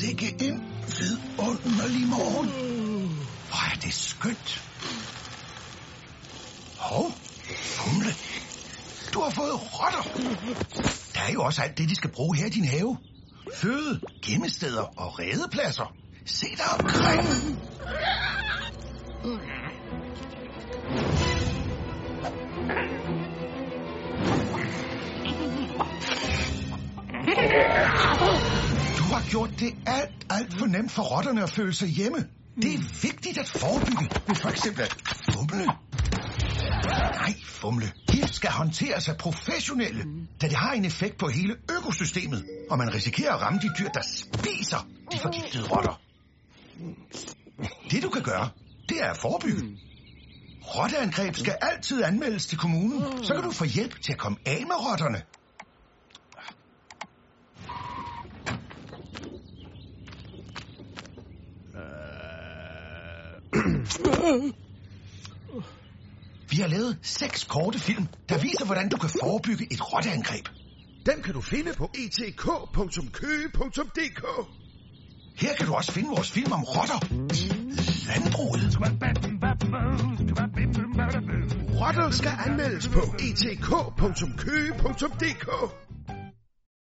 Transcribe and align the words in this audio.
Sikke 0.00 0.34
en 0.40 0.62
vidunderlig 0.86 2.08
morgen. 2.08 2.48
Hvor 3.48 3.72
er 3.72 3.78
det 3.82 3.94
skønt. 3.94 4.62
Hov, 6.78 7.12
fumle. 7.56 8.12
Du 9.14 9.20
har 9.20 9.30
fået 9.30 9.52
rotter. 9.54 10.02
Der 11.14 11.20
er 11.20 11.32
jo 11.32 11.42
også 11.42 11.62
alt 11.62 11.78
det, 11.78 11.88
de 11.88 11.94
skal 11.94 12.10
bruge 12.10 12.36
her 12.36 12.46
i 12.46 12.50
din 12.50 12.64
have. 12.64 12.96
Føde, 13.54 14.00
gemmesteder 14.26 14.82
og 14.82 15.18
redepladser. 15.18 15.94
Se 16.26 16.46
dig 16.56 16.70
omkring. 16.80 17.60
Gjort 29.30 29.50
det 29.58 29.74
alt, 29.86 30.26
alt 30.30 30.58
for 30.58 30.66
nemt 30.66 30.92
for 30.92 31.02
rotterne 31.02 31.42
at 31.42 31.50
føle 31.50 31.72
sig 31.72 31.88
hjemme. 31.88 32.18
Det 32.62 32.74
er 32.74 32.78
vigtigt 33.02 33.38
at 33.38 33.48
forebygge 33.48 34.06
ved 34.26 34.36
for 34.36 34.48
eksempel 34.48 34.82
at 34.82 34.92
fumle. 35.32 35.66
Nej, 37.20 37.34
fumle. 37.44 37.92
Gift 38.12 38.34
skal 38.34 38.50
håndteres 38.50 39.08
af 39.08 39.16
professionelle, 39.16 40.04
da 40.40 40.48
det 40.48 40.56
har 40.56 40.72
en 40.72 40.84
effekt 40.84 41.18
på 41.18 41.28
hele 41.28 41.56
økosystemet, 41.76 42.44
og 42.70 42.78
man 42.78 42.94
risikerer 42.94 43.32
at 43.34 43.40
ramme 43.42 43.58
de 43.62 43.70
dyr, 43.78 43.88
der 43.88 44.02
spiser 44.02 44.88
de 45.12 45.18
forgiftede 45.18 45.64
rotter. 45.68 46.00
Det 47.90 48.02
du 48.02 48.08
kan 48.08 48.22
gøre, 48.22 48.48
det 48.88 49.02
er 49.02 49.10
at 49.10 49.16
forebygge. 49.16 49.78
Rotteangreb 50.62 51.36
skal 51.36 51.56
altid 51.62 52.02
anmeldes 52.04 52.46
til 52.46 52.58
kommunen, 52.58 53.24
så 53.24 53.34
kan 53.34 53.42
du 53.42 53.50
få 53.50 53.64
hjælp 53.64 54.02
til 54.02 54.12
at 54.12 54.18
komme 54.18 54.38
af 54.46 54.64
med 54.66 54.76
rotterne. 54.90 55.22
Vi 66.50 66.56
har 66.56 66.68
lavet 66.68 66.98
seks 67.02 67.44
korte 67.44 67.78
film, 67.78 68.06
der 68.28 68.38
viser, 68.38 68.64
hvordan 68.64 68.88
du 68.88 68.96
kan 68.96 69.10
forebygge 69.20 69.72
et 69.72 69.92
rotteangreb. 69.92 70.48
Dem 71.06 71.22
kan 71.22 71.34
du 71.34 71.40
finde 71.40 71.72
på 71.78 71.90
etk.køge.dk. 71.94 72.54
Her 75.36 75.54
kan 75.54 75.66
du 75.66 75.74
også 75.74 75.92
finde 75.92 76.08
vores 76.08 76.30
film 76.30 76.52
om 76.52 76.62
rotter 76.64 77.06
i 77.34 77.48
landbruget. 78.08 78.78
Rotter 81.80 82.10
skal 82.10 82.32
anmeldes 82.46 82.88
på 82.88 83.00
etk.køge.dk. 83.18 84.70